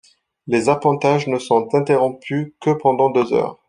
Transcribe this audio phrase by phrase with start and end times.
[0.47, 3.59] Les appontages ne sont interrompus que pendant deux heures.